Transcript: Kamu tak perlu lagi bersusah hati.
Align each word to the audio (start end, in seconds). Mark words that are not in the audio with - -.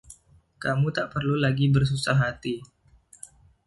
Kamu 0.63 0.87
tak 0.97 1.07
perlu 1.13 1.35
lagi 1.45 1.65
bersusah 1.75 2.17
hati. 2.23 2.55